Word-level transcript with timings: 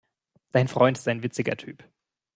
Dein 0.51 0.67
Freund 0.67 0.97
ist 0.97 1.07
ein 1.07 1.21
witziger 1.21 1.55
Typ. 1.57 1.83